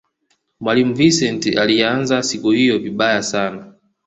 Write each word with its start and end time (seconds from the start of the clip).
mwalimu 0.59 0.93
vincent 0.95 1.57
aliianza 1.57 2.23
siku 2.23 2.51
hiyo 2.51 2.79
vibaya 2.79 3.23
sana 3.23 3.73